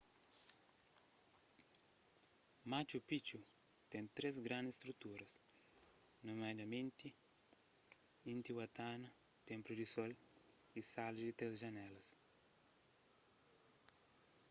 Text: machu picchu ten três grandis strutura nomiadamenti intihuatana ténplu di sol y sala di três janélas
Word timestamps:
machu 2.71 2.99
picchu 3.09 3.39
ten 3.91 4.03
três 4.17 4.35
grandis 4.45 4.75
strutura 4.79 5.25
nomiadamenti 6.27 7.07
intihuatana 8.33 9.09
ténplu 9.49 9.71
di 9.75 9.85
sol 9.95 10.11
y 10.79 10.81
sala 10.91 11.19
di 11.25 11.31
três 11.39 11.53
janélas 11.63 12.07